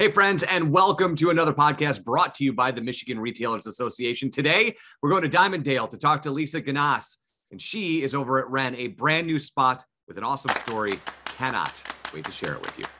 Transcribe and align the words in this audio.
Hey, 0.00 0.10
friends, 0.10 0.42
and 0.44 0.72
welcome 0.72 1.14
to 1.16 1.28
another 1.28 1.52
podcast 1.52 2.02
brought 2.04 2.34
to 2.36 2.44
you 2.44 2.54
by 2.54 2.70
the 2.70 2.80
Michigan 2.80 3.20
Retailers 3.20 3.66
Association. 3.66 4.30
Today, 4.30 4.74
we're 5.02 5.10
going 5.10 5.22
to 5.24 5.28
Dimondale 5.28 5.90
to 5.90 5.98
talk 5.98 6.22
to 6.22 6.30
Lisa 6.30 6.62
Ganas, 6.62 7.18
and 7.50 7.60
she 7.60 8.02
is 8.02 8.14
over 8.14 8.38
at 8.38 8.48
Ren, 8.48 8.74
a 8.76 8.86
brand 8.86 9.26
new 9.26 9.38
spot 9.38 9.84
with 10.08 10.16
an 10.16 10.24
awesome 10.24 10.56
story. 10.62 10.94
Cannot 11.26 11.70
wait 12.14 12.24
to 12.24 12.32
share 12.32 12.54
it 12.54 12.62
with 12.62 12.78
you. 12.78 12.99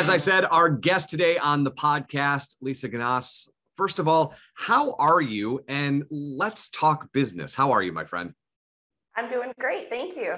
As 0.00 0.08
I 0.08 0.16
said, 0.16 0.46
our 0.46 0.70
guest 0.70 1.10
today 1.10 1.36
on 1.36 1.62
the 1.62 1.70
podcast, 1.70 2.54
Lisa 2.62 2.88
Ganas. 2.88 3.46
First 3.76 3.98
of 3.98 4.08
all, 4.08 4.32
how 4.54 4.94
are 4.94 5.20
you? 5.20 5.62
And 5.68 6.06
let's 6.10 6.70
talk 6.70 7.12
business. 7.12 7.54
How 7.54 7.70
are 7.72 7.82
you, 7.82 7.92
my 7.92 8.06
friend? 8.06 8.32
I'm 9.14 9.28
doing 9.28 9.52
great. 9.60 9.90
Thank 9.90 10.16
you. 10.16 10.36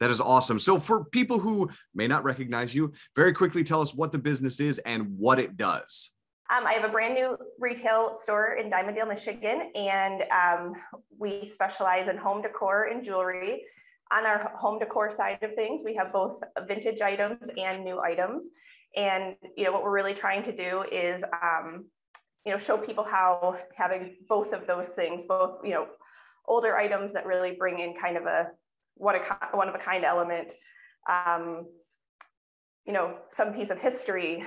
That 0.00 0.10
is 0.10 0.20
awesome. 0.20 0.58
So, 0.58 0.80
for 0.80 1.04
people 1.04 1.38
who 1.38 1.70
may 1.94 2.08
not 2.08 2.24
recognize 2.24 2.74
you, 2.74 2.92
very 3.14 3.32
quickly 3.32 3.62
tell 3.62 3.80
us 3.80 3.94
what 3.94 4.10
the 4.10 4.18
business 4.18 4.58
is 4.58 4.78
and 4.78 5.16
what 5.16 5.38
it 5.38 5.56
does. 5.56 6.10
Um, 6.50 6.66
I 6.66 6.72
have 6.72 6.82
a 6.82 6.92
brand 6.92 7.14
new 7.14 7.38
retail 7.60 8.18
store 8.20 8.54
in 8.54 8.68
Dimondale, 8.68 9.06
Michigan, 9.06 9.70
and 9.76 10.24
um, 10.32 10.72
we 11.16 11.44
specialize 11.44 12.08
in 12.08 12.16
home 12.16 12.42
decor 12.42 12.86
and 12.86 13.04
jewelry. 13.04 13.62
On 14.10 14.26
our 14.26 14.50
home 14.56 14.80
decor 14.80 15.12
side 15.12 15.38
of 15.42 15.54
things, 15.54 15.82
we 15.84 15.94
have 15.94 16.12
both 16.12 16.42
vintage 16.66 17.00
items 17.00 17.48
and 17.56 17.84
new 17.84 18.00
items. 18.00 18.48
And 18.98 19.36
you 19.56 19.62
know 19.62 19.70
what 19.70 19.84
we're 19.84 19.92
really 19.92 20.12
trying 20.12 20.42
to 20.42 20.54
do 20.54 20.82
is 20.90 21.22
um, 21.40 21.86
you 22.44 22.50
know 22.52 22.58
show 22.58 22.76
people 22.76 23.04
how 23.04 23.56
having 23.76 24.16
both 24.28 24.52
of 24.52 24.66
those 24.66 24.88
things, 24.88 25.24
both 25.24 25.60
you 25.62 25.70
know 25.70 25.86
older 26.48 26.76
items 26.76 27.12
that 27.12 27.24
really 27.24 27.52
bring 27.52 27.78
in 27.78 27.94
kind 27.94 28.16
of 28.16 28.24
a 28.24 28.48
what 28.96 29.14
a 29.14 29.56
one 29.56 29.68
of 29.68 29.76
a 29.76 29.78
kind 29.78 30.04
element, 30.04 30.52
um, 31.08 31.64
you 32.86 32.92
know 32.92 33.14
some 33.30 33.54
piece 33.54 33.70
of 33.70 33.78
history, 33.78 34.42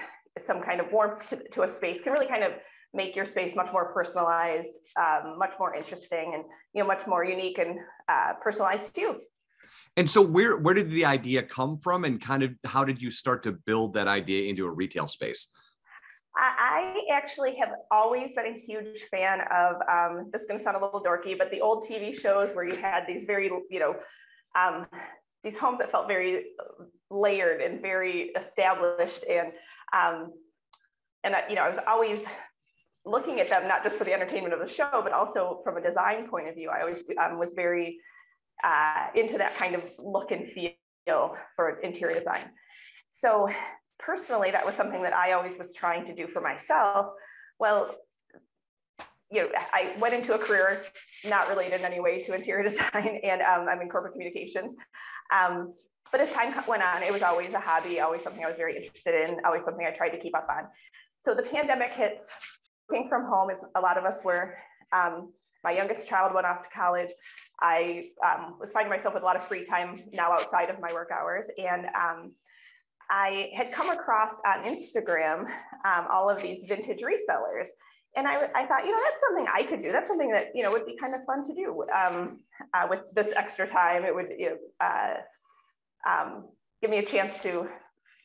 some 0.45 0.61
kind 0.61 0.81
of 0.81 0.91
warmth 0.91 1.29
to, 1.29 1.37
to, 1.53 1.63
a 1.63 1.67
space 1.67 2.01
can 2.01 2.11
really 2.11 2.27
kind 2.27 2.43
of 2.43 2.51
make 2.93 3.15
your 3.15 3.25
space 3.25 3.55
much 3.55 3.71
more 3.71 3.93
personalized, 3.93 4.79
um, 4.99 5.37
much 5.37 5.53
more 5.59 5.73
interesting, 5.73 6.33
and 6.33 6.43
you 6.73 6.81
know 6.81 6.87
much 6.87 7.07
more 7.07 7.23
unique 7.23 7.57
and 7.57 7.79
uh, 8.09 8.33
personalized 8.43 8.93
to 8.95 9.01
you. 9.01 9.15
And 9.97 10.09
so 10.09 10.21
where 10.21 10.57
where 10.57 10.73
did 10.73 10.89
the 10.89 11.05
idea 11.05 11.43
come 11.43 11.77
from 11.77 12.05
and 12.05 12.21
kind 12.21 12.43
of 12.43 12.51
how 12.65 12.83
did 12.83 13.01
you 13.01 13.11
start 13.11 13.43
to 13.43 13.51
build 13.51 13.93
that 13.95 14.07
idea 14.07 14.49
into 14.49 14.65
a 14.65 14.71
retail 14.71 15.07
space? 15.07 15.47
I 16.37 16.93
actually 17.11 17.55
have 17.55 17.71
always 17.91 18.33
been 18.33 18.55
a 18.55 18.57
huge 18.57 19.01
fan 19.11 19.41
of 19.51 19.75
um, 19.89 20.29
this 20.31 20.41
is 20.41 20.47
going 20.47 20.57
to 20.57 20.63
sound 20.63 20.77
a 20.77 20.79
little 20.79 21.03
dorky, 21.03 21.37
but 21.37 21.51
the 21.51 21.59
old 21.59 21.83
TV 21.83 22.17
shows 22.17 22.53
where 22.53 22.63
you 22.63 22.75
had 22.75 23.05
these 23.05 23.23
very, 23.23 23.51
you 23.69 23.79
know, 23.79 23.95
um, 24.55 24.87
these 25.43 25.57
homes 25.57 25.79
that 25.79 25.91
felt 25.91 26.07
very 26.07 26.45
layered 27.09 27.61
and 27.61 27.81
very 27.81 28.31
established, 28.37 29.25
and 29.29 29.51
um, 29.93 30.31
and 31.23 31.35
you 31.49 31.55
know, 31.55 31.63
I 31.63 31.69
was 31.69 31.79
always 31.85 32.19
looking 33.05 33.39
at 33.39 33.49
them 33.49 33.67
not 33.67 33.83
just 33.83 33.97
for 33.97 34.03
the 34.03 34.13
entertainment 34.13 34.53
of 34.53 34.59
the 34.59 34.71
show, 34.71 35.01
but 35.03 35.11
also 35.11 35.59
from 35.63 35.77
a 35.77 35.81
design 35.81 36.29
point 36.29 36.47
of 36.47 36.55
view. 36.55 36.69
I 36.69 36.81
always 36.81 37.03
um, 37.21 37.39
was 37.39 37.53
very 37.53 37.97
uh, 38.63 39.07
into 39.15 39.37
that 39.37 39.55
kind 39.55 39.75
of 39.75 39.83
look 39.97 40.31
and 40.31 40.47
feel 40.51 41.35
for 41.55 41.79
interior 41.81 42.17
design. 42.17 42.49
So 43.09 43.49
personally, 43.99 44.51
that 44.51 44.65
was 44.65 44.75
something 44.75 45.03
that 45.03 45.13
I 45.13 45.33
always 45.33 45.57
was 45.57 45.73
trying 45.73 46.05
to 46.05 46.15
do 46.15 46.27
for 46.27 46.41
myself. 46.41 47.07
Well, 47.59 47.95
you 49.31 49.43
know, 49.43 49.49
I 49.73 49.95
went 49.99 50.13
into 50.13 50.33
a 50.33 50.37
career 50.37 50.83
not 51.23 51.47
related 51.47 51.79
in 51.79 51.85
any 51.85 51.99
way 51.99 52.21
to 52.23 52.33
interior 52.33 52.63
design, 52.69 53.19
and 53.23 53.41
um, 53.41 53.67
I'm 53.69 53.81
in 53.81 53.89
corporate 53.89 54.13
communications. 54.13 54.75
Um, 55.33 55.73
but 56.11 56.19
as 56.19 56.29
time 56.29 56.53
went 56.67 56.83
on, 56.83 57.03
it 57.03 57.13
was 57.13 57.21
always 57.21 57.53
a 57.53 57.59
hobby, 57.59 58.01
always 58.01 58.21
something 58.21 58.43
I 58.43 58.47
was 58.47 58.57
very 58.57 58.75
interested 58.75 59.15
in, 59.15 59.37
always 59.45 59.63
something 59.63 59.85
I 59.85 59.95
tried 59.95 60.09
to 60.09 60.19
keep 60.19 60.35
up 60.35 60.47
on. 60.49 60.65
So 61.23 61.33
the 61.33 61.43
pandemic 61.43 61.93
hits, 61.93 62.25
working 62.89 63.07
from 63.07 63.25
home, 63.25 63.49
as 63.49 63.63
a 63.75 63.79
lot 63.79 63.97
of 63.97 64.03
us 64.03 64.21
were, 64.23 64.57
um, 64.91 65.31
my 65.63 65.71
youngest 65.71 66.07
child 66.07 66.33
went 66.33 66.47
off 66.47 66.63
to 66.63 66.69
college. 66.69 67.09
I 67.61 68.09
um, 68.25 68.55
was 68.59 68.71
finding 68.71 68.89
myself 68.89 69.13
with 69.13 69.23
a 69.23 69.25
lot 69.25 69.35
of 69.35 69.47
free 69.47 69.65
time 69.65 69.99
now 70.11 70.31
outside 70.31 70.69
of 70.69 70.79
my 70.79 70.91
work 70.91 71.09
hours. 71.11 71.47
And 71.57 71.85
um, 71.87 72.31
I 73.09 73.49
had 73.55 73.71
come 73.71 73.89
across 73.89 74.41
on 74.45 74.63
Instagram 74.63 75.45
um, 75.85 76.07
all 76.11 76.29
of 76.29 76.41
these 76.41 76.63
vintage 76.67 77.01
resellers. 77.01 77.67
And 78.15 78.27
I, 78.27 78.49
I, 78.55 78.65
thought, 78.65 78.85
you 78.85 78.91
know, 78.91 79.01
that's 79.03 79.21
something 79.21 79.45
I 79.53 79.63
could 79.63 79.81
do. 79.81 79.91
That's 79.91 80.07
something 80.07 80.31
that, 80.31 80.47
you 80.53 80.63
know, 80.63 80.71
would 80.71 80.85
be 80.85 80.97
kind 80.99 81.15
of 81.15 81.21
fun 81.25 81.45
to 81.45 81.53
do 81.53 81.85
um, 81.95 82.39
uh, 82.73 82.87
with 82.89 83.01
this 83.13 83.27
extra 83.35 83.67
time. 83.67 84.03
It 84.03 84.13
would, 84.13 84.27
you 84.37 84.49
know, 84.49 84.57
uh, 84.81 85.13
um, 86.09 86.49
give 86.81 86.89
me 86.89 86.97
a 86.97 87.05
chance 87.05 87.41
to 87.43 87.67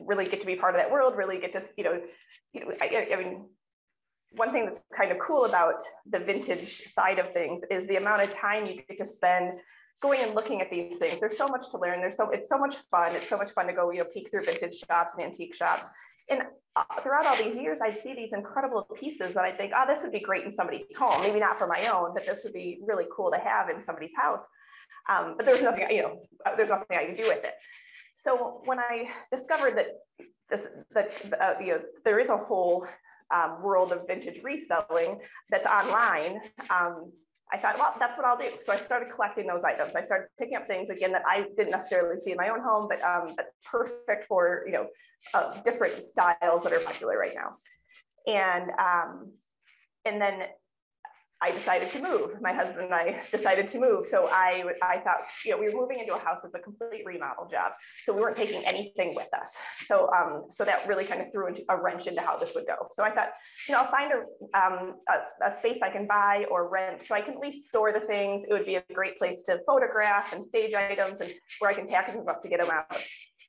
really 0.01 0.25
get 0.25 0.41
to 0.41 0.47
be 0.47 0.57
part 0.57 0.75
of 0.75 0.81
that 0.81 0.91
world, 0.91 1.15
really 1.17 1.39
get 1.39 1.53
to, 1.53 1.63
you 1.77 1.85
know, 1.85 2.01
you 2.53 2.61
know, 2.61 2.73
I, 2.81 3.09
I 3.13 3.17
mean, 3.17 3.45
one 4.37 4.53
thing 4.53 4.67
that's 4.67 4.81
kind 4.97 5.11
of 5.11 5.19
cool 5.19 5.45
about 5.45 5.83
the 6.11 6.19
vintage 6.19 6.85
side 6.87 7.19
of 7.19 7.33
things 7.33 7.63
is 7.71 7.87
the 7.87 7.97
amount 7.97 8.23
of 8.23 8.33
time 8.33 8.67
you 8.67 8.83
get 8.89 8.99
to 8.99 9.07
spend 9.07 9.59
going 10.03 10.21
and 10.21 10.35
looking 10.35 10.61
at 10.61 10.71
these 10.71 10.99
things. 10.99 11.21
There's 11.21 11.39
so 11.39 11.49
much 11.49 11.71
to 11.71 11.79
learn. 11.79 12.01
There's 12.01 12.17
so 12.17 12.31
it's 12.31 12.49
so 12.49 12.59
much 12.59 12.77
fun. 12.91 13.17
It's 13.17 13.29
so 13.29 13.37
much 13.37 13.53
fun 13.53 13.67
to 13.67 13.73
go, 13.73 13.91
you 13.91 14.01
know, 14.01 14.05
peek 14.05 14.31
through 14.31 14.45
vintage 14.45 14.83
shops 14.89 15.13
and 15.17 15.25
antique 15.25 15.55
shops. 15.55 15.89
And 16.29 16.43
uh, 16.75 16.83
throughout 17.03 17.27
all 17.27 17.37
these 17.37 17.57
years, 17.57 17.79
I'd 17.83 18.03
see 18.03 18.15
these 18.15 18.33
incredible 18.33 18.83
pieces 18.95 19.33
that 19.35 19.45
I 19.45 19.53
think, 19.53 19.73
oh, 19.75 19.85
this 19.87 20.03
would 20.03 20.13
be 20.13 20.21
great 20.21 20.45
in 20.45 20.53
somebody's 20.53 20.85
home. 20.99 21.23
Maybe 21.23 21.41
not 21.41 21.59
for 21.59 21.67
my 21.67 21.87
own, 21.87 22.13
but 22.13 22.27
this 22.27 22.41
would 22.45 22.53
be 22.53 22.81
really 22.87 23.07
cool 23.15 23.31
to 23.31 23.39
have 23.39 23.71
in 23.71 23.83
somebody's 23.83 24.15
house. 24.15 24.45
Um, 25.09 25.35
but 25.37 25.47
there's 25.47 25.63
nothing, 25.63 25.87
you 25.91 26.03
know, 26.03 26.21
uh, 26.45 26.57
there's 26.57 26.69
nothing 26.69 26.97
I 26.99 27.07
can 27.07 27.17
do 27.17 27.29
with 27.29 27.45
it. 27.45 27.55
So 28.17 28.61
when 28.65 28.79
I 28.79 29.09
discovered 29.31 29.77
that 29.77 29.87
this, 30.51 30.69
that 30.93 31.11
uh, 31.41 31.55
you 31.61 31.67
know, 31.69 31.81
there 32.05 32.19
is 32.19 32.29
a 32.29 32.37
whole 32.37 32.87
um, 33.35 33.63
world 33.63 33.93
of 33.93 34.07
vintage 34.07 34.43
reselling 34.43 35.19
that's 35.51 35.67
online, 35.67 36.41
um, 36.71 37.13
I 37.53 37.59
thought, 37.59 37.79
well, 37.79 37.95
that's 38.01 38.17
what 38.17 38.27
I'll 38.27 38.37
do. 38.37 38.51
So 38.61 38.73
I 38.73 38.77
started 38.77 39.11
collecting 39.11 39.47
those 39.47 39.63
items. 39.63 39.95
I 39.95 40.01
started 40.01 40.27
picking 40.39 40.57
up 40.57 40.67
things 40.67 40.91
again 40.91 41.13
that 41.13 41.23
I 41.27 41.47
didn't 41.57 41.71
necessarily 41.71 42.21
see 42.25 42.33
in 42.33 42.37
my 42.37 42.49
own 42.49 42.61
home, 42.61 42.89
but, 42.89 43.01
um, 43.03 43.35
but 43.37 43.47
perfect 43.65 44.27
for 44.27 44.65
you 44.67 44.73
know 44.73 44.87
uh, 45.33 45.61
different 45.63 46.05
styles 46.05 46.65
that 46.65 46.73
are 46.73 46.81
popular 46.81 47.17
right 47.17 47.35
now. 47.35 47.57
And 48.27 48.71
um, 48.79 49.33
and 50.05 50.21
then 50.21 50.43
I 51.43 51.51
decided 51.51 51.91
to 51.91 52.01
move. 52.01 52.41
My 52.41 52.53
husband 52.53 52.87
and 52.87 52.95
I 52.95 53.23
decided 53.31 53.67
to 53.69 53.79
move. 53.79 54.07
So 54.07 54.29
I, 54.31 54.65
I 54.83 54.99
thought, 55.01 55.19
you 55.45 55.51
know, 55.51 55.59
we 55.59 55.67
were 55.67 55.79
moving 55.79 55.99
into 55.99 56.15
a 56.15 56.19
house 56.19 56.39
that's 56.43 56.55
a 56.55 56.59
complete 56.59 57.03
remodel 57.05 57.47
job. 57.51 57.73
So 58.05 58.15
we 58.15 58.21
weren't 58.21 58.37
taking 58.37 58.65
anything 58.65 59.15
with 59.15 59.29
us. 59.39 59.51
So, 59.85 60.11
um, 60.17 60.45
so 60.51 60.65
that 60.65 60.87
really 60.89 61.05
kind 61.05 61.21
of 61.21 61.27
threw 61.33 61.55
a 61.69 61.77
wrench 61.77 62.07
into 62.07 62.23
how 62.23 62.39
this 62.39 62.53
would 62.55 62.67
go. 62.67 62.89
So 62.93 63.03
I 63.03 63.11
thought, 63.11 63.29
you 63.69 63.75
know, 63.75 63.81
I'll 63.81 63.91
find 63.91 64.13
a, 64.13 64.59
um, 64.59 64.95
a, 65.11 65.47
a 65.47 65.51
space 65.51 65.81
I 65.83 65.91
can 65.91 66.07
buy 66.07 66.47
or 66.51 66.71
rent 66.71 67.07
so 67.07 67.15
I 67.15 67.21
can 67.21 67.35
at 67.35 67.41
least 67.41 67.69
store 67.69 67.93
the 67.93 68.01
things. 68.01 68.45
It 68.49 68.53
would 68.53 68.67
be 68.67 68.77
a 68.77 68.85
great 68.95 69.19
place 69.19 69.43
to 69.45 69.59
photograph 69.67 70.33
and 70.33 70.45
stage 70.45 70.73
items 70.73 71.21
and 71.21 71.31
where 71.59 71.71
I 71.71 71.75
can 71.75 71.87
package 71.87 72.15
them 72.15 72.29
up 72.29 72.43
to 72.43 72.49
get 72.49 72.61
them 72.61 72.71
out. 72.71 72.97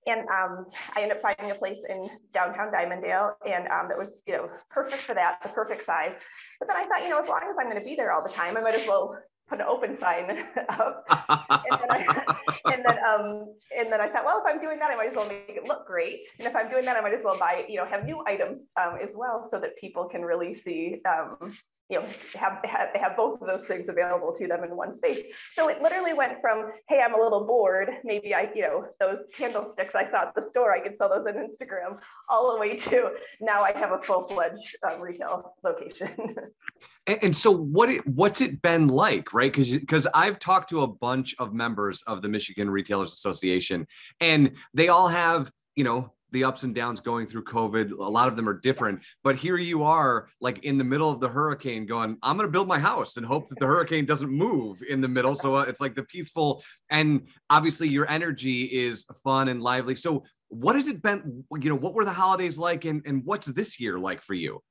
And 0.07 0.21
um, 0.29 0.65
I 0.95 1.01
ended 1.01 1.17
up 1.17 1.21
finding 1.21 1.51
a 1.51 1.55
place 1.55 1.79
in 1.87 2.09
downtown 2.33 2.71
Dimondale, 2.71 3.33
and 3.45 3.67
um, 3.67 3.87
that 3.89 3.97
was, 3.97 4.17
you 4.25 4.33
know, 4.33 4.49
perfect 4.69 5.01
for 5.01 5.13
that, 5.13 5.39
the 5.43 5.49
perfect 5.49 5.85
size. 5.85 6.13
But 6.59 6.67
then 6.69 6.77
I 6.77 6.85
thought, 6.85 7.03
you 7.03 7.09
know, 7.09 7.21
as 7.21 7.27
long 7.27 7.41
as 7.43 7.55
I'm 7.59 7.69
going 7.69 7.77
to 7.77 7.83
be 7.83 7.95
there 7.95 8.13
all 8.13 8.23
the 8.23 8.33
time, 8.33 8.55
I 8.55 8.61
might 8.61 8.75
as 8.75 8.87
well 8.87 9.17
put 9.49 9.59
an 9.59 9.65
open 9.67 9.97
sign 9.97 10.29
up. 10.69 11.05
and 11.09 11.79
then, 11.79 11.89
I, 11.89 12.35
and 12.73 12.85
then, 12.85 12.99
um, 13.03 13.55
and 13.77 13.91
then 13.91 14.01
I 14.01 14.09
thought, 14.09 14.25
well, 14.25 14.39
if 14.39 14.45
I'm 14.45 14.61
doing 14.61 14.79
that, 14.79 14.91
I 14.91 14.95
might 14.95 15.09
as 15.09 15.15
well 15.15 15.27
make 15.27 15.49
it 15.49 15.65
look 15.65 15.87
great. 15.87 16.21
And 16.39 16.47
if 16.47 16.55
I'm 16.55 16.69
doing 16.69 16.85
that, 16.85 16.97
I 16.97 17.01
might 17.01 17.13
as 17.13 17.23
well 17.23 17.37
buy, 17.37 17.65
you 17.67 17.77
know, 17.77 17.85
have 17.85 18.05
new 18.05 18.23
items 18.25 18.67
um, 18.79 18.97
as 19.01 19.13
well, 19.15 19.47
so 19.49 19.59
that 19.59 19.77
people 19.77 20.05
can 20.05 20.21
really 20.21 20.53
see, 20.53 21.01
um, 21.07 21.53
you 21.89 21.99
know, 21.99 22.05
have, 22.35 22.59
have, 22.65 22.89
have 22.95 23.15
both 23.15 23.41
of 23.41 23.47
those 23.47 23.65
things 23.65 23.87
available 23.87 24.33
to 24.33 24.47
them 24.47 24.63
in 24.63 24.75
one 24.75 24.93
space. 24.93 25.23
So 25.53 25.69
it 25.69 25.81
literally 25.81 26.13
went 26.13 26.41
from, 26.41 26.71
hey, 26.89 27.01
I'm 27.03 27.13
a 27.13 27.21
little 27.21 27.45
bored. 27.45 27.89
Maybe 28.03 28.35
I, 28.35 28.49
you 28.53 28.63
know, 28.63 28.85
those 28.99 29.19
candlesticks 29.33 29.95
I 29.95 30.09
saw 30.11 30.23
at 30.23 30.35
the 30.35 30.41
store, 30.41 30.73
I 30.73 30.81
could 30.81 30.97
sell 30.97 31.09
those 31.09 31.25
on 31.25 31.35
Instagram, 31.35 31.99
all 32.27 32.53
the 32.53 32.59
way 32.59 32.75
to 32.75 33.11
now 33.39 33.61
I 33.61 33.71
have 33.71 33.91
a 33.91 33.99
full-fledged 33.99 34.77
um, 34.85 35.01
retail 35.01 35.53
location. 35.63 36.09
and, 37.07 37.19
and, 37.23 37.35
so 37.35 37.51
what, 37.51 37.89
it, 37.89 38.05
what's 38.05 38.41
it 38.41 38.61
been 38.61 38.87
like, 38.87 39.33
right? 39.33 39.51
Because 39.51 39.71
because 39.71 40.07
I've 40.13 40.39
talked 40.39 40.69
to 40.71 40.81
a 40.81 40.87
bunch 40.87 41.35
of 41.39 41.53
members 41.53 42.03
of 42.05 42.21
the 42.21 42.27
Michigan 42.27 42.69
Retailers 42.69 43.13
Association, 43.13 43.87
and 44.19 44.51
they 44.73 44.89
all 44.89 45.07
have, 45.07 45.49
you 45.75 45.85
know, 45.85 46.13
the 46.31 46.43
ups 46.43 46.63
and 46.63 46.75
downs 46.75 46.99
going 46.99 47.27
through 47.27 47.43
COVID. 47.45 47.91
A 47.91 47.95
lot 47.95 48.27
of 48.27 48.35
them 48.35 48.47
are 48.47 48.59
different, 48.59 49.01
but 49.23 49.35
here 49.35 49.57
you 49.57 49.83
are, 49.83 50.29
like 50.41 50.63
in 50.63 50.77
the 50.77 50.83
middle 50.83 51.09
of 51.09 51.19
the 51.19 51.29
hurricane, 51.29 51.85
going, 51.85 52.17
I'm 52.21 52.37
going 52.37 52.47
to 52.47 52.51
build 52.51 52.67
my 52.67 52.79
house 52.79 53.17
and 53.17 53.25
hope 53.25 53.47
that 53.49 53.59
the 53.59 53.65
hurricane 53.65 54.05
doesn't 54.05 54.29
move 54.29 54.81
in 54.87 55.01
the 55.01 55.07
middle. 55.07 55.35
So 55.35 55.55
uh, 55.55 55.61
it's 55.63 55.79
like 55.79 55.95
the 55.95 56.03
peaceful, 56.03 56.63
and 56.89 57.27
obviously 57.49 57.87
your 57.87 58.09
energy 58.09 58.63
is 58.63 59.05
fun 59.23 59.47
and 59.47 59.61
lively. 59.61 59.95
So, 59.95 60.23
what 60.49 60.75
has 60.75 60.87
it 60.87 61.01
been? 61.01 61.43
You 61.59 61.69
know, 61.69 61.75
what 61.75 61.93
were 61.93 62.05
the 62.05 62.11
holidays 62.11 62.57
like, 62.57 62.85
and 62.85 63.01
and 63.05 63.25
what's 63.25 63.47
this 63.47 63.81
year 63.81 63.99
like 63.99 64.21
for 64.21 64.33
you? 64.33 64.61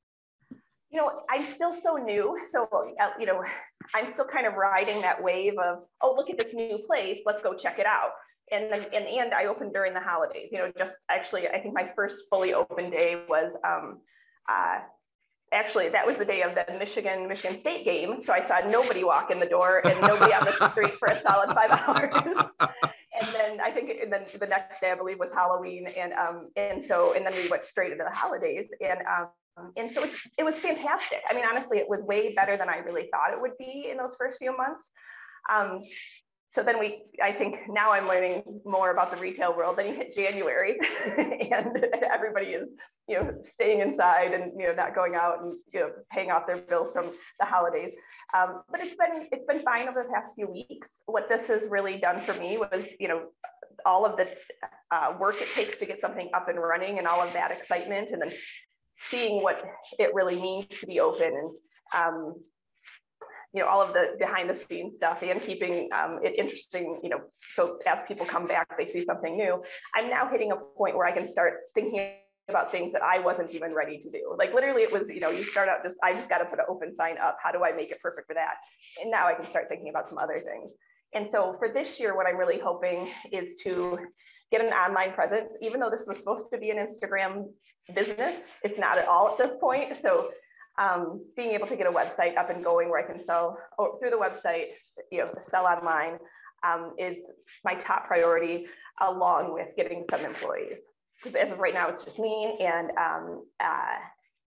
You 0.90 1.02
know, 1.02 1.20
I'm 1.28 1.44
still 1.44 1.72
so 1.72 1.96
new, 1.96 2.38
so 2.50 2.66
uh, 2.72 3.08
you 3.20 3.26
know, 3.26 3.44
I'm 3.94 4.08
still 4.10 4.24
kind 4.24 4.46
of 4.46 4.54
riding 4.54 5.00
that 5.02 5.22
wave 5.22 5.54
of, 5.58 5.80
oh, 6.00 6.14
look 6.16 6.30
at 6.30 6.38
this 6.38 6.54
new 6.54 6.78
place, 6.86 7.20
let's 7.26 7.42
go 7.42 7.54
check 7.54 7.78
it 7.78 7.86
out. 7.86 8.12
And 8.52 8.72
then, 8.72 8.86
and, 8.92 9.06
and 9.06 9.34
I 9.34 9.46
opened 9.46 9.72
during 9.72 9.92
the 9.92 10.00
holidays. 10.00 10.50
You 10.52 10.58
know, 10.58 10.72
just 10.76 11.04
actually, 11.10 11.48
I 11.48 11.58
think 11.58 11.74
my 11.74 11.90
first 11.96 12.22
fully 12.30 12.54
open 12.54 12.90
day 12.90 13.22
was 13.28 13.52
um, 13.64 13.98
uh, 14.48 14.78
actually 15.52 15.88
that 15.88 16.06
was 16.06 16.16
the 16.16 16.24
day 16.24 16.42
of 16.42 16.54
the 16.54 16.64
Michigan 16.78 17.28
Michigan 17.28 17.58
State 17.58 17.84
game. 17.84 18.22
So 18.22 18.32
I 18.32 18.40
saw 18.40 18.60
nobody 18.68 19.04
walk 19.04 19.30
in 19.30 19.38
the 19.38 19.46
door 19.46 19.82
and 19.86 20.00
nobody 20.00 20.32
on 20.32 20.44
the 20.44 20.70
street 20.70 20.94
for 20.94 21.08
a 21.08 21.20
solid 21.22 21.54
five 21.54 21.70
hours. 21.70 22.14
and 22.60 23.28
then 23.32 23.60
I 23.60 23.70
think 23.70 23.90
and 24.02 24.12
then 24.12 24.26
the 24.38 24.46
next 24.46 24.80
day 24.80 24.90
I 24.90 24.94
believe 24.94 25.18
was 25.18 25.32
Halloween 25.32 25.88
and 25.96 26.12
um 26.12 26.48
and 26.56 26.82
so 26.82 27.14
and 27.14 27.24
then 27.24 27.34
we 27.34 27.48
went 27.48 27.66
straight 27.66 27.92
into 27.92 28.04
the 28.04 28.14
holidays 28.14 28.68
and 28.80 29.00
um 29.06 29.28
and 29.76 29.90
so 29.90 30.04
it, 30.04 30.10
it 30.38 30.44
was 30.44 30.58
fantastic. 30.58 31.20
I 31.30 31.34
mean, 31.34 31.44
honestly, 31.50 31.78
it 31.78 31.88
was 31.88 32.02
way 32.02 32.34
better 32.34 32.56
than 32.56 32.68
I 32.68 32.78
really 32.78 33.08
thought 33.10 33.32
it 33.32 33.40
would 33.40 33.56
be 33.58 33.88
in 33.90 33.96
those 33.96 34.14
first 34.18 34.38
few 34.38 34.54
months. 34.54 34.82
Um, 35.50 35.82
so 36.56 36.62
then 36.62 36.78
we 36.80 37.02
i 37.22 37.30
think 37.30 37.58
now 37.68 37.92
i'm 37.92 38.08
learning 38.08 38.42
more 38.64 38.90
about 38.90 39.10
the 39.12 39.16
retail 39.18 39.54
world 39.54 39.76
then 39.76 39.86
you 39.86 39.94
hit 40.02 40.14
january. 40.14 40.78
And 41.56 41.86
everybody 42.12 42.48
is 42.58 42.68
you 43.08 43.16
know 43.16 43.30
staying 43.54 43.80
inside 43.80 44.32
and 44.32 44.52
you 44.58 44.66
know 44.66 44.74
not 44.74 44.94
going 44.94 45.14
out 45.14 45.42
and 45.42 45.54
you 45.72 45.80
know 45.80 45.90
paying 46.12 46.30
off 46.30 46.46
their 46.46 46.58
bills 46.58 46.92
from 46.92 47.06
the 47.38 47.46
holidays. 47.46 47.92
Um, 48.36 48.62
but 48.70 48.80
it's 48.80 48.96
been 48.96 49.28
it's 49.32 49.46
been 49.46 49.62
fine 49.62 49.88
over 49.88 50.02
the 50.02 50.12
past 50.12 50.34
few 50.34 50.48
weeks. 50.48 50.88
What 51.06 51.28
this 51.28 51.46
has 51.48 51.66
really 51.68 51.98
done 51.98 52.24
for 52.24 52.34
me 52.34 52.58
was 52.58 52.84
you 52.98 53.08
know 53.08 53.20
all 53.84 54.04
of 54.04 54.16
the 54.16 54.26
uh, 54.90 55.14
work 55.20 55.40
it 55.40 55.50
takes 55.52 55.78
to 55.78 55.86
get 55.86 56.00
something 56.00 56.30
up 56.34 56.48
and 56.48 56.58
running 56.58 56.98
and 56.98 57.06
all 57.06 57.22
of 57.22 57.32
that 57.32 57.50
excitement 57.50 58.10
and 58.10 58.20
then 58.22 58.32
seeing 59.10 59.42
what 59.42 59.62
it 59.98 60.10
really 60.14 60.40
means 60.40 60.66
to 60.80 60.86
be 60.86 60.98
open 61.00 61.32
and 61.32 61.50
um, 61.94 62.34
you 63.56 63.62
know 63.62 63.68
all 63.68 63.80
of 63.80 63.94
the 63.94 64.14
behind 64.18 64.50
the 64.50 64.54
scenes 64.54 64.98
stuff 64.98 65.18
and 65.22 65.42
keeping 65.42 65.88
um, 65.98 66.20
it 66.22 66.38
interesting 66.38 67.00
you 67.02 67.08
know 67.08 67.20
so 67.54 67.78
as 67.86 68.00
people 68.06 68.26
come 68.26 68.46
back 68.46 68.68
they 68.76 68.86
see 68.86 69.02
something 69.02 69.36
new. 69.36 69.62
I'm 69.94 70.10
now 70.10 70.28
hitting 70.28 70.52
a 70.52 70.56
point 70.56 70.94
where 70.94 71.06
i 71.06 71.12
can 71.12 71.26
start 71.26 71.54
thinking 71.74 72.12
about 72.48 72.70
things 72.70 72.92
that 72.92 73.02
i 73.02 73.18
wasn't 73.18 73.50
even 73.52 73.74
ready 73.74 73.98
to 73.98 74.10
do. 74.10 74.36
Like 74.38 74.54
literally 74.54 74.82
it 74.82 74.92
was 74.92 75.08
you 75.08 75.20
know 75.20 75.30
you 75.30 75.42
start 75.42 75.68
out 75.70 75.82
just 75.82 75.96
i 76.04 76.12
just 76.12 76.28
got 76.28 76.38
to 76.38 76.44
put 76.44 76.58
an 76.58 76.66
open 76.68 76.94
sign 76.94 77.16
up. 77.16 77.38
How 77.42 77.50
do 77.50 77.64
i 77.64 77.72
make 77.72 77.90
it 77.90 78.00
perfect 78.02 78.26
for 78.28 78.34
that? 78.34 78.56
And 79.00 79.10
now 79.10 79.26
i 79.26 79.32
can 79.32 79.48
start 79.48 79.66
thinking 79.70 79.88
about 79.88 80.06
some 80.08 80.18
other 80.18 80.42
things. 80.44 80.70
And 81.14 81.26
so 81.26 81.56
for 81.58 81.72
this 81.72 81.98
year 81.98 82.14
what 82.14 82.26
i'm 82.26 82.36
really 82.36 82.60
hoping 82.62 83.08
is 83.32 83.56
to 83.64 83.98
get 84.52 84.60
an 84.60 84.72
online 84.72 85.12
presence. 85.12 85.50
Even 85.62 85.80
though 85.80 85.90
this 85.90 86.06
was 86.06 86.18
supposed 86.18 86.48
to 86.52 86.58
be 86.58 86.68
an 86.70 86.76
instagram 86.76 87.46
business 87.94 88.40
it's 88.64 88.78
not 88.78 88.98
at 88.98 89.08
all 89.08 89.30
at 89.30 89.38
this 89.38 89.54
point. 89.60 89.96
So 89.96 90.28
um, 90.78 91.24
being 91.36 91.52
able 91.52 91.66
to 91.66 91.76
get 91.76 91.86
a 91.86 91.90
website 91.90 92.36
up 92.36 92.50
and 92.50 92.62
going 92.62 92.90
where 92.90 93.02
I 93.02 93.06
can 93.06 93.22
sell 93.22 93.58
oh, 93.78 93.96
through 93.98 94.10
the 94.10 94.16
website, 94.16 94.66
you 95.10 95.18
know, 95.18 95.30
sell 95.48 95.66
online 95.66 96.18
um, 96.66 96.94
is 96.98 97.16
my 97.64 97.74
top 97.74 98.06
priority, 98.06 98.66
along 99.00 99.54
with 99.54 99.68
getting 99.76 100.04
some 100.10 100.20
employees. 100.20 100.78
Because 101.22 101.34
as 101.34 101.50
of 101.50 101.58
right 101.58 101.74
now, 101.74 101.88
it's 101.88 102.04
just 102.04 102.18
me, 102.18 102.58
and 102.60 102.90
um, 102.98 103.44
uh, 103.58 103.96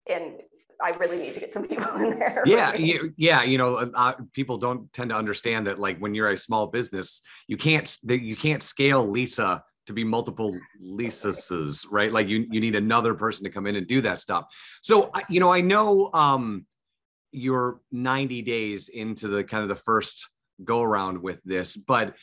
and 0.08 0.34
I 0.82 0.90
really 0.90 1.16
need 1.16 1.34
to 1.34 1.40
get 1.40 1.54
some 1.54 1.66
people 1.68 1.94
in 1.96 2.18
there. 2.18 2.42
Yeah, 2.44 2.74
you, 2.74 3.14
yeah. 3.16 3.42
You 3.42 3.58
know, 3.58 3.76
uh, 3.76 4.14
people 4.32 4.56
don't 4.56 4.92
tend 4.92 5.10
to 5.10 5.16
understand 5.16 5.66
that. 5.68 5.78
Like 5.78 5.98
when 5.98 6.14
you're 6.14 6.30
a 6.30 6.36
small 6.36 6.66
business, 6.66 7.22
you 7.46 7.56
can't 7.56 7.96
you 8.02 8.36
can't 8.36 8.62
scale 8.62 9.06
Lisa 9.06 9.62
to 9.86 9.92
be 9.92 10.04
multiple 10.04 10.58
Lisas, 10.82 11.86
right? 11.90 12.12
Like 12.12 12.28
you 12.28 12.46
you 12.50 12.60
need 12.60 12.74
another 12.74 13.14
person 13.14 13.44
to 13.44 13.50
come 13.50 13.66
in 13.66 13.76
and 13.76 13.86
do 13.86 14.00
that 14.02 14.20
stuff. 14.20 14.46
So 14.82 15.10
you 15.28 15.40
know, 15.40 15.52
I 15.52 15.60
know 15.60 16.10
um 16.12 16.66
you're 17.32 17.80
90 17.92 18.42
days 18.42 18.88
into 18.88 19.28
the 19.28 19.44
kind 19.44 19.62
of 19.62 19.68
the 19.68 19.76
first 19.76 20.28
go 20.64 20.82
around 20.82 21.20
with 21.20 21.38
this, 21.44 21.76
but 21.76 22.14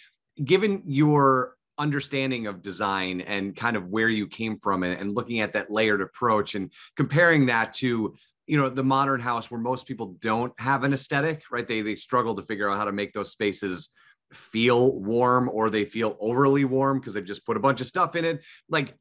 given 0.43 0.81
your 0.85 1.55
understanding 1.77 2.47
of 2.47 2.61
design 2.61 3.21
and 3.21 3.55
kind 3.55 3.75
of 3.75 3.87
where 3.87 4.09
you 4.09 4.27
came 4.27 4.59
from 4.59 4.83
and, 4.83 4.99
and 4.99 5.15
looking 5.15 5.39
at 5.39 5.53
that 5.53 5.71
layered 5.71 6.01
approach 6.01 6.55
and 6.55 6.71
comparing 6.95 7.47
that 7.47 7.73
to 7.73 8.15
you 8.45 8.57
know 8.57 8.69
the 8.69 8.83
modern 8.83 9.19
house 9.19 9.49
where 9.49 9.59
most 9.59 9.87
people 9.87 10.15
don't 10.21 10.53
have 10.59 10.83
an 10.83 10.93
aesthetic 10.93 11.41
right 11.51 11.67
they 11.67 11.81
they 11.81 11.95
struggle 11.95 12.35
to 12.35 12.43
figure 12.43 12.69
out 12.69 12.77
how 12.77 12.85
to 12.85 12.91
make 12.91 13.13
those 13.13 13.31
spaces 13.31 13.89
feel 14.33 14.99
warm 14.99 15.49
or 15.49 15.69
they 15.69 15.85
feel 15.85 16.17
overly 16.19 16.65
warm 16.65 16.99
because 16.99 17.13
they've 17.13 17.25
just 17.25 17.45
put 17.45 17.57
a 17.57 17.59
bunch 17.59 17.81
of 17.81 17.87
stuff 17.87 18.15
in 18.15 18.25
it. 18.25 18.41
Like, 18.69 18.95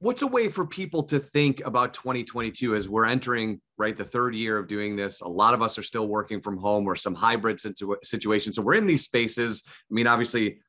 what's 0.00 0.22
a 0.22 0.26
way 0.26 0.48
for 0.48 0.66
people 0.66 1.02
to 1.04 1.18
think 1.18 1.60
about 1.64 1.94
2022 1.94 2.74
as 2.74 2.88
we're 2.88 3.06
entering 3.06 3.60
right 3.76 3.96
the 3.96 4.04
third 4.04 4.34
year 4.34 4.58
of 4.58 4.68
doing 4.68 4.96
this? 4.96 5.20
A 5.20 5.28
lot 5.28 5.54
of 5.54 5.62
us 5.62 5.78
are 5.78 5.82
still 5.82 6.06
working 6.06 6.40
from 6.40 6.56
home 6.56 6.86
or 6.86 6.94
some 6.94 7.14
hybrid 7.14 7.60
situ- 7.60 7.96
situation. 8.02 8.52
So 8.52 8.62
we're 8.62 8.74
in 8.74 8.86
these 8.86 9.04
spaces. 9.04 9.62
I 9.66 9.94
mean, 9.94 10.06
obviously, 10.06 10.60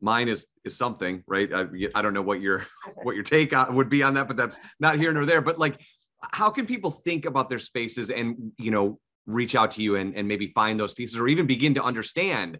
mine 0.00 0.28
is 0.28 0.46
is 0.64 0.76
something 0.76 1.22
right 1.26 1.52
I, 1.52 1.66
I 1.94 2.02
don't 2.02 2.14
know 2.14 2.22
what 2.22 2.40
your 2.40 2.66
what 3.02 3.14
your 3.14 3.24
take 3.24 3.52
would 3.70 3.90
be 3.90 4.02
on 4.02 4.14
that 4.14 4.28
but 4.28 4.36
that's 4.36 4.58
not 4.78 4.98
here 4.98 5.12
nor 5.12 5.26
there 5.26 5.42
but 5.42 5.58
like 5.58 5.80
how 6.22 6.50
can 6.50 6.66
people 6.66 6.90
think 6.90 7.26
about 7.26 7.48
their 7.48 7.58
spaces 7.58 8.10
and 8.10 8.52
you 8.58 8.70
know 8.70 8.98
reach 9.26 9.54
out 9.54 9.70
to 9.72 9.82
you 9.82 9.96
and, 9.96 10.14
and 10.14 10.26
maybe 10.26 10.48
find 10.48 10.78
those 10.78 10.94
pieces 10.94 11.16
or 11.16 11.28
even 11.28 11.46
begin 11.46 11.74
to 11.74 11.82
understand 11.82 12.58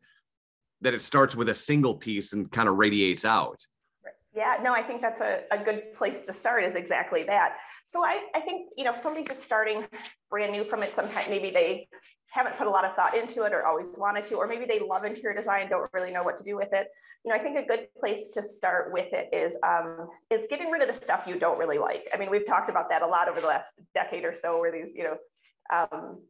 that 0.80 0.94
it 0.94 1.02
starts 1.02 1.34
with 1.34 1.48
a 1.48 1.54
single 1.54 1.94
piece 1.94 2.32
and 2.32 2.50
kind 2.50 2.68
of 2.68 2.76
radiates 2.76 3.24
out. 3.24 3.60
Yeah, 4.34 4.58
no, 4.62 4.72
I 4.72 4.82
think 4.82 5.02
that's 5.02 5.20
a, 5.20 5.42
a 5.50 5.58
good 5.58 5.92
place 5.92 6.20
to 6.26 6.32
start 6.32 6.62
is 6.62 6.76
exactly 6.76 7.24
that. 7.24 7.56
So 7.84 8.04
I, 8.04 8.28
I 8.34 8.40
think, 8.40 8.68
you 8.76 8.84
know, 8.84 8.94
if 8.94 9.02
somebody's 9.02 9.26
just 9.26 9.42
starting 9.42 9.86
brand 10.30 10.52
new 10.52 10.64
from 10.64 10.84
it, 10.84 10.94
sometimes 10.94 11.28
maybe 11.28 11.50
they 11.50 11.88
haven't 12.30 12.56
put 12.56 12.68
a 12.68 12.70
lot 12.70 12.84
of 12.84 12.94
thought 12.94 13.16
into 13.16 13.42
it 13.42 13.52
or 13.52 13.66
always 13.66 13.88
wanted 13.98 14.24
to, 14.26 14.36
or 14.36 14.46
maybe 14.46 14.64
they 14.64 14.78
love 14.78 15.04
interior 15.04 15.36
design, 15.36 15.68
don't 15.68 15.90
really 15.92 16.12
know 16.12 16.22
what 16.22 16.38
to 16.38 16.44
do 16.44 16.54
with 16.54 16.72
it. 16.72 16.86
You 17.24 17.32
know, 17.32 17.38
I 17.38 17.42
think 17.42 17.58
a 17.58 17.66
good 17.66 17.88
place 17.98 18.30
to 18.30 18.42
start 18.42 18.92
with 18.92 19.12
it 19.12 19.28
is 19.32 19.56
um, 19.66 20.08
is 20.30 20.42
getting 20.48 20.70
rid 20.70 20.80
of 20.80 20.86
the 20.86 20.94
stuff 20.94 21.24
you 21.26 21.36
don't 21.38 21.58
really 21.58 21.78
like. 21.78 22.08
I 22.14 22.16
mean, 22.16 22.30
we've 22.30 22.46
talked 22.46 22.70
about 22.70 22.88
that 22.90 23.02
a 23.02 23.06
lot 23.06 23.28
over 23.28 23.40
the 23.40 23.48
last 23.48 23.80
decade 23.94 24.24
or 24.24 24.36
so, 24.36 24.60
where 24.60 24.70
these, 24.70 24.92
you 24.94 25.04
know, 25.04 25.16
um, 25.72 26.20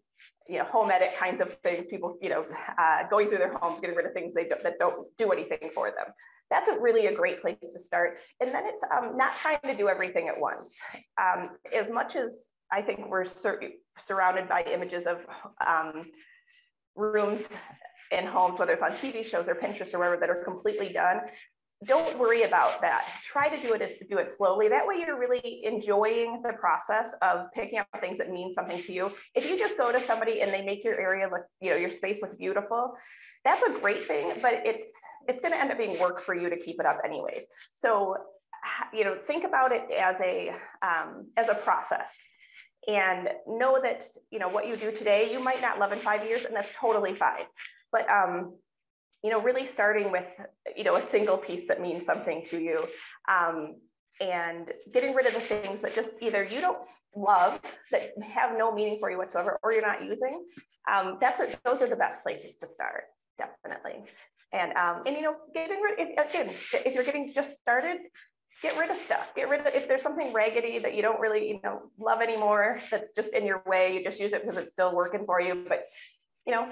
you 0.48 0.58
know, 0.58 0.64
home 0.64 0.90
edit 0.90 1.10
kinds 1.16 1.40
of 1.40 1.56
things, 1.62 1.86
people, 1.86 2.18
you 2.20 2.28
know, 2.28 2.44
uh, 2.78 3.04
going 3.08 3.28
through 3.28 3.38
their 3.38 3.56
homes, 3.56 3.80
getting 3.80 3.96
rid 3.96 4.06
of 4.06 4.12
things 4.12 4.34
they 4.34 4.48
don't, 4.48 4.62
that 4.62 4.78
don't 4.78 5.06
do 5.16 5.30
anything 5.30 5.70
for 5.74 5.90
them. 5.90 6.12
That's 6.50 6.68
a 6.68 6.78
really 6.78 7.06
a 7.06 7.14
great 7.14 7.40
place 7.40 7.56
to 7.60 7.78
start. 7.78 8.18
And 8.40 8.52
then 8.52 8.64
it's 8.66 8.84
um, 8.92 9.16
not 9.16 9.36
trying 9.36 9.60
to 9.64 9.76
do 9.76 9.88
everything 9.88 10.28
at 10.28 10.38
once. 10.38 10.74
Um, 11.20 11.50
as 11.72 11.88
much 11.88 12.16
as 12.16 12.48
I 12.72 12.82
think 12.82 13.08
we're 13.08 13.24
sur 13.24 13.60
surrounded 13.98 14.48
by 14.48 14.62
images 14.62 15.06
of 15.06 15.18
um, 15.64 16.06
rooms 16.96 17.48
in 18.10 18.26
homes, 18.26 18.58
whether 18.58 18.72
it's 18.72 18.82
on 18.82 18.92
TV 18.92 19.24
shows 19.24 19.48
or 19.48 19.54
Pinterest 19.54 19.94
or 19.94 19.98
wherever, 19.98 20.16
that 20.16 20.30
are 20.30 20.42
completely 20.42 20.92
done 20.92 21.20
don't 21.86 22.18
worry 22.18 22.42
about 22.42 22.80
that. 22.82 23.06
Try 23.24 23.48
to 23.48 23.66
do 23.66 23.72
it 23.72 23.80
as 23.80 23.92
do 24.10 24.18
it 24.18 24.28
slowly. 24.28 24.68
That 24.68 24.86
way 24.86 24.96
you're 24.96 25.18
really 25.18 25.64
enjoying 25.64 26.42
the 26.42 26.52
process 26.52 27.14
of 27.22 27.46
picking 27.54 27.78
up 27.78 27.88
things 28.00 28.18
that 28.18 28.30
mean 28.30 28.52
something 28.52 28.80
to 28.82 28.92
you. 28.92 29.12
If 29.34 29.48
you 29.48 29.58
just 29.58 29.78
go 29.78 29.90
to 29.90 30.00
somebody 30.00 30.42
and 30.42 30.52
they 30.52 30.62
make 30.62 30.84
your 30.84 31.00
area 31.00 31.28
look, 31.30 31.42
you 31.60 31.70
know, 31.70 31.76
your 31.76 31.90
space 31.90 32.20
look 32.20 32.36
beautiful, 32.38 32.94
that's 33.44 33.62
a 33.62 33.78
great 33.80 34.06
thing, 34.06 34.34
but 34.42 34.52
it's 34.66 34.90
it's 35.26 35.40
going 35.40 35.52
to 35.52 35.58
end 35.58 35.70
up 35.70 35.78
being 35.78 35.98
work 35.98 36.22
for 36.22 36.34
you 36.34 36.50
to 36.50 36.56
keep 36.58 36.78
it 36.80 36.86
up 36.86 36.98
anyways. 37.04 37.42
So, 37.72 38.16
you 38.92 39.04
know, 39.04 39.16
think 39.26 39.44
about 39.44 39.72
it 39.72 39.82
as 39.98 40.20
a 40.20 40.50
um, 40.82 41.28
as 41.38 41.48
a 41.48 41.54
process 41.54 42.10
and 42.88 43.28
know 43.46 43.80
that, 43.82 44.04
you 44.30 44.38
know, 44.38 44.48
what 44.48 44.66
you 44.66 44.76
do 44.76 44.92
today, 44.92 45.32
you 45.32 45.40
might 45.40 45.60
not 45.62 45.78
love 45.78 45.92
in 45.92 46.00
five 46.00 46.24
years 46.24 46.44
and 46.44 46.54
that's 46.54 46.72
totally 46.74 47.14
fine. 47.14 47.44
But 47.92 48.08
um, 48.08 48.54
you 49.22 49.30
know, 49.30 49.40
really 49.40 49.66
starting 49.66 50.10
with, 50.10 50.26
you 50.76 50.84
know, 50.84 50.96
a 50.96 51.02
single 51.02 51.36
piece 51.36 51.66
that 51.68 51.80
means 51.80 52.06
something 52.06 52.44
to 52.46 52.58
you 52.58 52.86
um, 53.28 53.76
and 54.20 54.72
getting 54.92 55.14
rid 55.14 55.26
of 55.26 55.34
the 55.34 55.40
things 55.40 55.80
that 55.82 55.94
just 55.94 56.16
either 56.20 56.42
you 56.44 56.60
don't 56.60 56.78
love 57.14 57.60
that 57.90 58.12
have 58.22 58.56
no 58.56 58.72
meaning 58.72 58.96
for 58.98 59.10
you 59.10 59.18
whatsoever 59.18 59.58
or 59.62 59.72
you're 59.72 59.86
not 59.86 60.04
using. 60.04 60.44
Um, 60.90 61.18
that's 61.20 61.40
a, 61.40 61.48
those 61.64 61.82
are 61.82 61.88
the 61.88 61.96
best 61.96 62.22
places 62.22 62.56
to 62.58 62.66
start, 62.66 63.04
definitely. 63.36 64.04
And, 64.52 64.72
um, 64.72 65.02
and 65.06 65.16
you 65.16 65.22
know, 65.22 65.36
getting 65.54 65.80
rid, 65.80 65.98
if, 65.98 66.30
again, 66.30 66.50
if 66.72 66.94
you're 66.94 67.04
getting 67.04 67.32
just 67.34 67.60
started, 67.60 67.98
get 68.62 68.78
rid 68.78 68.90
of 68.90 68.96
stuff. 68.96 69.34
Get 69.34 69.48
rid 69.48 69.60
of, 69.60 69.66
if 69.74 69.86
there's 69.86 70.02
something 70.02 70.32
raggedy 70.32 70.78
that 70.78 70.94
you 70.94 71.02
don't 71.02 71.20
really, 71.20 71.48
you 71.48 71.60
know, 71.62 71.90
love 71.98 72.20
anymore, 72.20 72.80
that's 72.90 73.14
just 73.14 73.32
in 73.32 73.44
your 73.44 73.62
way, 73.66 73.94
you 73.94 74.02
just 74.02 74.18
use 74.18 74.32
it 74.32 74.42
because 74.42 74.58
it's 74.58 74.72
still 74.72 74.94
working 74.94 75.24
for 75.24 75.40
you. 75.40 75.64
But, 75.68 75.84
you 76.46 76.52
know, 76.52 76.68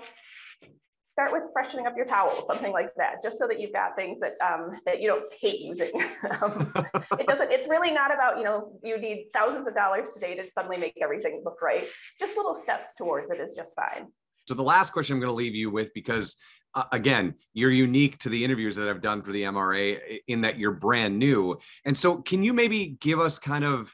start 1.18 1.32
with 1.32 1.42
freshening 1.52 1.84
up 1.84 1.96
your 1.96 2.06
towels, 2.06 2.46
something 2.46 2.70
like 2.70 2.94
that, 2.96 3.20
just 3.24 3.38
so 3.38 3.48
that 3.48 3.60
you've 3.60 3.72
got 3.72 3.96
things 3.96 4.20
that 4.20 4.34
um, 4.40 4.78
that 4.86 5.00
you 5.00 5.08
don't 5.08 5.24
hate 5.40 5.58
using. 5.58 5.90
um, 6.40 6.72
it 7.18 7.26
doesn't. 7.26 7.50
It's 7.50 7.66
really 7.66 7.90
not 7.90 8.14
about 8.14 8.38
you 8.38 8.44
know 8.44 8.78
you 8.84 8.96
need 8.98 9.26
thousands 9.34 9.66
of 9.66 9.74
dollars 9.74 10.10
today 10.14 10.36
to 10.36 10.46
suddenly 10.46 10.76
make 10.76 10.94
everything 11.02 11.42
look 11.44 11.60
right. 11.60 11.88
Just 12.20 12.36
little 12.36 12.54
steps 12.54 12.92
towards 12.96 13.32
it 13.32 13.40
is 13.40 13.54
just 13.54 13.74
fine. 13.74 14.06
So 14.46 14.54
the 14.54 14.62
last 14.62 14.92
question 14.92 15.14
I'm 15.14 15.20
going 15.20 15.28
to 15.28 15.34
leave 15.34 15.56
you 15.56 15.72
with, 15.72 15.92
because 15.92 16.36
uh, 16.74 16.84
again, 16.92 17.34
you're 17.52 17.72
unique 17.72 18.18
to 18.18 18.28
the 18.28 18.44
interviews 18.44 18.76
that 18.76 18.88
I've 18.88 19.02
done 19.02 19.22
for 19.22 19.32
the 19.32 19.42
MRA 19.42 20.20
in 20.28 20.42
that 20.42 20.56
you're 20.56 20.70
brand 20.70 21.18
new. 21.18 21.58
And 21.84 21.98
so, 21.98 22.18
can 22.18 22.44
you 22.44 22.52
maybe 22.52 22.96
give 23.00 23.18
us 23.18 23.40
kind 23.40 23.64
of 23.64 23.92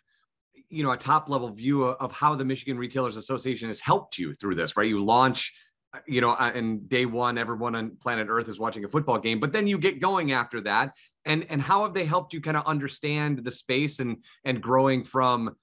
you 0.68 0.82
know 0.82 0.90
a 0.90 0.98
top 0.98 1.30
level 1.30 1.50
view 1.50 1.84
of 1.84 2.12
how 2.12 2.34
the 2.34 2.44
Michigan 2.44 2.76
Retailers 2.76 3.16
Association 3.16 3.68
has 3.68 3.80
helped 3.80 4.18
you 4.18 4.34
through 4.34 4.56
this, 4.56 4.76
right? 4.76 4.88
You 4.88 5.02
launch, 5.02 5.54
you 6.06 6.20
know, 6.20 6.34
and 6.34 6.88
day 6.88 7.06
one, 7.06 7.38
everyone 7.38 7.74
on 7.74 7.96
planet 8.00 8.28
Earth 8.30 8.48
is 8.48 8.58
watching 8.58 8.84
a 8.84 8.88
football 8.88 9.18
game, 9.18 9.40
but 9.40 9.52
then 9.52 9.66
you 9.66 9.78
get 9.78 10.00
going 10.00 10.32
after 10.32 10.60
that, 10.62 10.94
and 11.24 11.46
and 11.48 11.60
how 11.60 11.84
have 11.84 11.94
they 11.94 12.04
helped 12.04 12.32
you 12.32 12.40
kind 12.40 12.56
of 12.56 12.66
understand 12.66 13.44
the 13.44 13.52
space 13.52 14.00
and 14.00 14.18
and 14.44 14.60
growing 14.60 15.04
from 15.04 15.56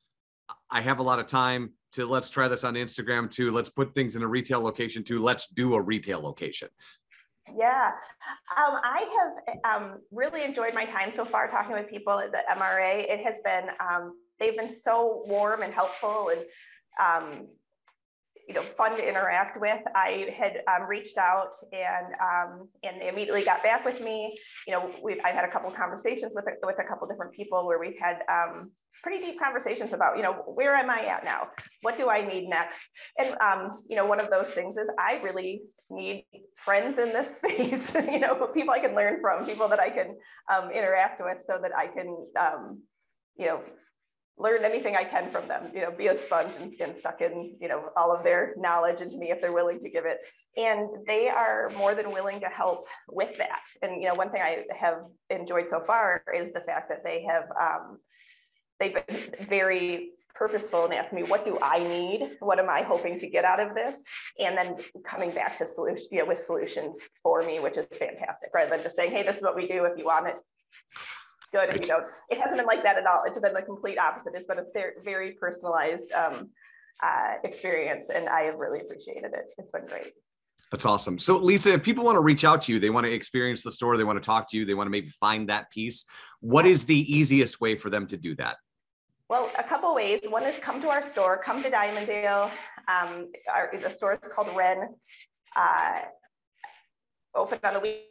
I 0.69 0.81
have 0.81 0.99
a 0.99 1.03
lot 1.03 1.19
of 1.19 1.27
time 1.27 1.71
to 1.93 2.05
let's 2.05 2.29
try 2.29 2.47
this 2.47 2.63
on 2.63 2.75
Instagram 2.75 3.29
to 3.31 3.51
let's 3.51 3.69
put 3.69 3.93
things 3.93 4.15
in 4.15 4.23
a 4.23 4.27
retail 4.27 4.61
location 4.61 5.03
to 5.05 5.21
let's 5.21 5.47
do 5.47 5.73
a 5.75 5.81
retail 5.81 6.21
location. 6.21 6.69
Yeah, 7.57 7.91
um, 8.55 8.79
I 8.83 9.31
have 9.45 9.81
um, 9.81 9.97
really 10.11 10.43
enjoyed 10.43 10.73
my 10.73 10.85
time 10.85 11.11
so 11.11 11.25
far 11.25 11.49
talking 11.49 11.73
with 11.73 11.89
people 11.89 12.17
at 12.19 12.31
the 12.31 12.39
MRA. 12.51 13.09
It 13.09 13.25
has 13.25 13.41
been 13.43 13.69
um, 13.79 14.15
they've 14.39 14.55
been 14.55 14.69
so 14.69 15.23
warm 15.25 15.61
and 15.61 15.73
helpful 15.73 16.29
and 16.29 16.41
um, 16.99 17.47
you 18.47 18.53
know 18.53 18.61
fun 18.77 18.97
to 18.97 19.07
interact 19.07 19.59
with. 19.59 19.81
I 19.95 20.33
had 20.35 20.61
um, 20.67 20.87
reached 20.87 21.17
out 21.17 21.53
and 21.71 22.07
um, 22.21 22.67
and 22.83 23.01
they 23.01 23.09
immediately 23.09 23.43
got 23.43 23.63
back 23.63 23.85
with 23.85 24.01
me. 24.01 24.37
You 24.67 24.73
know, 24.73 24.91
we've 25.03 25.19
I've 25.23 25.35
had 25.35 25.45
a 25.45 25.51
couple 25.51 25.71
conversations 25.71 26.33
with 26.35 26.45
with 26.63 26.79
a 26.79 26.83
couple 26.83 27.07
different 27.07 27.33
people 27.33 27.65
where 27.65 27.79
we've 27.79 27.99
had 27.99 28.19
um, 28.29 28.71
pretty 29.03 29.23
deep 29.23 29.39
conversations 29.39 29.93
about 29.93 30.17
you 30.17 30.23
know 30.23 30.33
where 30.33 30.75
am 30.75 30.89
I 30.89 31.05
at 31.05 31.23
now? 31.23 31.47
What 31.81 31.97
do 31.97 32.09
I 32.09 32.25
need 32.25 32.47
next? 32.47 32.89
And 33.17 33.35
um, 33.41 33.83
you 33.87 33.95
know, 33.95 34.05
one 34.05 34.19
of 34.19 34.29
those 34.29 34.49
things 34.49 34.77
is 34.77 34.89
I 34.99 35.19
really 35.23 35.61
need 35.89 36.25
friends 36.55 36.99
in 36.99 37.09
this 37.09 37.37
space. 37.37 37.93
you 37.93 38.19
know, 38.19 38.47
people 38.53 38.73
I 38.73 38.79
can 38.79 38.95
learn 38.95 39.19
from, 39.21 39.45
people 39.45 39.67
that 39.69 39.79
I 39.79 39.89
can 39.89 40.17
um, 40.53 40.71
interact 40.71 41.21
with, 41.23 41.37
so 41.45 41.59
that 41.61 41.71
I 41.75 41.87
can 41.87 42.15
um, 42.39 42.81
you 43.37 43.45
know 43.47 43.61
learn 44.37 44.63
anything 44.63 44.95
I 44.95 45.03
can 45.03 45.31
from 45.31 45.47
them, 45.47 45.71
you 45.73 45.81
know, 45.81 45.91
be 45.91 46.07
a 46.07 46.17
sponge 46.17 46.51
and, 46.59 46.73
and, 46.79 46.97
suck 46.97 47.21
in, 47.21 47.55
you 47.59 47.67
know, 47.67 47.89
all 47.95 48.15
of 48.15 48.23
their 48.23 48.53
knowledge 48.57 49.01
into 49.01 49.17
me 49.17 49.31
if 49.31 49.39
they're 49.39 49.53
willing 49.53 49.79
to 49.81 49.89
give 49.89 50.05
it. 50.05 50.17
And 50.57 50.89
they 51.05 51.29
are 51.29 51.69
more 51.77 51.93
than 51.93 52.11
willing 52.11 52.39
to 52.39 52.47
help 52.47 52.87
with 53.07 53.37
that. 53.37 53.61
And, 53.81 54.01
you 54.01 54.07
know, 54.07 54.15
one 54.15 54.31
thing 54.31 54.41
I 54.41 54.63
have 54.77 55.03
enjoyed 55.29 55.69
so 55.69 55.79
far 55.79 56.23
is 56.35 56.51
the 56.51 56.61
fact 56.61 56.89
that 56.89 57.03
they 57.03 57.23
have, 57.29 57.43
um, 57.59 57.99
they've 58.79 58.95
been 59.05 59.47
very 59.47 60.11
purposeful 60.33 60.85
and 60.85 60.93
asking 60.93 61.21
me, 61.21 61.23
what 61.23 61.45
do 61.45 61.59
I 61.61 61.79
need? 61.79 62.37
What 62.39 62.57
am 62.57 62.69
I 62.69 62.81
hoping 62.81 63.19
to 63.19 63.27
get 63.27 63.45
out 63.45 63.59
of 63.59 63.75
this? 63.75 64.01
And 64.39 64.57
then 64.57 64.77
coming 65.05 65.31
back 65.31 65.55
to 65.57 65.65
solution, 65.65 66.07
you 66.11 66.19
know, 66.19 66.25
with 66.25 66.39
solutions 66.39 67.07
for 67.21 67.43
me, 67.43 67.59
which 67.59 67.77
is 67.77 67.85
fantastic, 67.85 68.49
rather 68.53 68.71
than 68.71 68.81
just 68.81 68.95
saying, 68.95 69.11
hey, 69.11 69.23
this 69.23 69.37
is 69.37 69.43
what 69.43 69.55
we 69.55 69.67
do. 69.67 69.85
If 69.85 69.97
you 69.97 70.05
want 70.05 70.29
it, 70.29 70.35
good. 71.51 71.69
Right. 71.69 71.81
you 71.81 71.89
know, 71.89 72.03
it 72.29 72.39
hasn't 72.39 72.59
been 72.59 72.67
like 72.67 72.83
that 72.83 72.97
at 72.97 73.05
all. 73.05 73.23
It's 73.25 73.39
been 73.39 73.53
the 73.53 73.61
complete 73.61 73.97
opposite. 73.97 74.33
It's 74.35 74.47
been 74.47 74.59
a 74.59 75.03
very 75.03 75.33
personalized 75.33 76.11
um, 76.13 76.49
uh, 77.03 77.35
experience, 77.43 78.09
and 78.09 78.29
I 78.29 78.41
have 78.41 78.55
really 78.55 78.79
appreciated 78.79 79.31
it. 79.33 79.45
It's 79.57 79.71
been 79.71 79.85
great. 79.85 80.13
That's 80.71 80.85
awesome. 80.85 81.19
So, 81.19 81.35
Lisa, 81.35 81.73
if 81.73 81.83
people 81.83 82.05
want 82.05 82.15
to 82.15 82.21
reach 82.21 82.45
out 82.45 82.61
to 82.63 82.73
you, 82.73 82.79
they 82.79 82.89
want 82.89 83.05
to 83.05 83.11
experience 83.11 83.61
the 83.61 83.71
store, 83.71 83.97
they 83.97 84.05
want 84.05 84.21
to 84.21 84.25
talk 84.25 84.49
to 84.51 84.57
you, 84.57 84.65
they 84.65 84.73
want 84.73 84.87
to 84.87 84.91
maybe 84.91 85.09
find 85.09 85.49
that 85.49 85.69
piece. 85.69 86.05
What 86.39 86.65
is 86.65 86.85
the 86.85 87.13
easiest 87.13 87.59
way 87.59 87.75
for 87.75 87.89
them 87.89 88.07
to 88.07 88.17
do 88.17 88.35
that? 88.37 88.55
Well, 89.27 89.51
a 89.57 89.63
couple 89.63 89.93
ways. 89.93 90.21
One 90.29 90.43
is 90.43 90.57
come 90.59 90.81
to 90.81 90.89
our 90.89 91.03
store, 91.03 91.41
come 91.43 91.61
to 91.63 91.69
Dimondale. 91.69 92.51
Um, 92.87 93.31
our, 93.53 93.71
the 93.81 93.89
store 93.89 94.13
is 94.13 94.29
called 94.29 94.55
Ren. 94.55 94.89
Uh, 95.55 96.01
open 97.35 97.59
on 97.63 97.73
the 97.73 97.79
week 97.79 98.10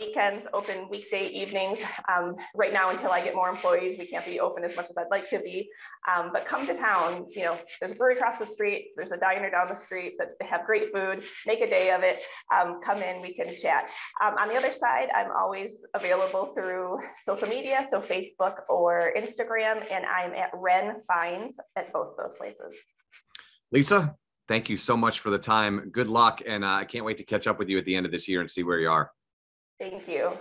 weekends, 0.00 0.46
open 0.52 0.88
weekday 0.90 1.28
evenings. 1.28 1.78
Um, 2.12 2.34
right 2.54 2.72
now, 2.72 2.90
until 2.90 3.10
I 3.10 3.22
get 3.22 3.34
more 3.34 3.48
employees, 3.48 3.96
we 3.98 4.06
can't 4.06 4.26
be 4.26 4.40
open 4.40 4.64
as 4.64 4.74
much 4.74 4.90
as 4.90 4.96
I'd 4.96 5.10
like 5.10 5.28
to 5.28 5.38
be. 5.38 5.70
Um, 6.12 6.30
but 6.32 6.44
come 6.44 6.66
to 6.66 6.74
town, 6.74 7.26
you 7.30 7.44
know, 7.44 7.56
there's 7.80 7.92
a 7.92 7.94
brewery 7.94 8.16
across 8.16 8.38
the 8.38 8.46
street, 8.46 8.88
there's 8.96 9.12
a 9.12 9.16
diner 9.16 9.50
down 9.50 9.68
the 9.68 9.74
street 9.74 10.14
that 10.18 10.30
have 10.46 10.66
great 10.66 10.92
food, 10.92 11.22
make 11.46 11.60
a 11.60 11.68
day 11.68 11.90
of 11.90 12.02
it. 12.02 12.22
Um, 12.54 12.80
come 12.84 13.02
in, 13.02 13.22
we 13.22 13.34
can 13.34 13.54
chat. 13.56 13.84
Um, 14.22 14.34
on 14.38 14.48
the 14.48 14.56
other 14.56 14.74
side, 14.74 15.08
I'm 15.14 15.30
always 15.30 15.84
available 15.94 16.52
through 16.54 16.98
social 17.22 17.48
media, 17.48 17.86
so 17.88 18.00
Facebook 18.00 18.56
or 18.68 19.12
Instagram, 19.16 19.84
and 19.90 20.04
I'm 20.06 20.32
at 20.34 20.50
ren 20.54 20.96
Finds 21.06 21.58
at 21.76 21.92
both 21.92 22.16
those 22.16 22.34
places. 22.34 22.74
Lisa, 23.70 24.14
thank 24.48 24.68
you 24.68 24.76
so 24.76 24.96
much 24.96 25.20
for 25.20 25.30
the 25.30 25.38
time. 25.38 25.90
Good 25.92 26.08
luck, 26.08 26.42
and 26.46 26.64
uh, 26.64 26.68
I 26.68 26.84
can't 26.84 27.04
wait 27.04 27.18
to 27.18 27.24
catch 27.24 27.46
up 27.46 27.58
with 27.58 27.68
you 27.68 27.78
at 27.78 27.84
the 27.84 27.94
end 27.94 28.06
of 28.06 28.12
this 28.12 28.26
year 28.28 28.40
and 28.40 28.50
see 28.50 28.62
where 28.62 28.78
you 28.78 28.90
are. 28.90 29.10
Thank 29.78 30.08
you. 30.08 30.32